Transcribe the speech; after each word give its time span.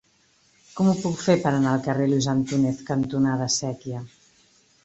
Com 0.79 0.87
ho 0.91 0.95
puc 1.01 1.19
fer 1.25 1.35
per 1.43 1.51
anar 1.57 1.73
al 1.73 1.83
carrer 1.89 2.07
Luis 2.13 2.31
Antúnez 2.33 2.81
cantonada 2.91 3.51
Sèquia? 3.61 4.03